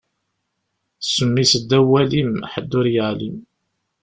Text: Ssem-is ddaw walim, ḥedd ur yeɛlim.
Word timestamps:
Ssem-is 1.01 1.53
ddaw 1.61 1.85
walim, 1.91 2.31
ḥedd 2.51 2.71
ur 2.79 2.85
yeɛlim. 2.95 3.37